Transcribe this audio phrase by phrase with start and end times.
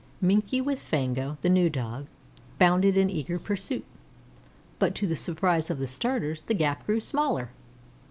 [0.19, 2.07] Minkie with Fango, the new Dog,
[2.57, 3.85] bounded in eager pursuit,
[4.79, 7.51] but, to the surprise of the starters, the gap grew smaller.